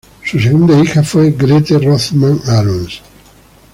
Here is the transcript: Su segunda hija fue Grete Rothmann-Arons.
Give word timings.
Su 0.25 0.39
segunda 0.39 0.79
hija 0.79 1.03
fue 1.03 1.29
Grete 1.29 1.77
Rothmann-Arons. 1.77 3.01